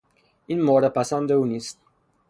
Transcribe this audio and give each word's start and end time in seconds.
این 0.47 0.61
مورد 0.61 0.93
پسند 0.93 1.31
او 1.31 1.45
نیست. 1.45 1.79